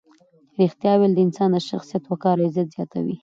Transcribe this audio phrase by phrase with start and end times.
[0.59, 3.15] ریښتیا ویل د انسان د شخصیت وقار او عزت زیاتوي.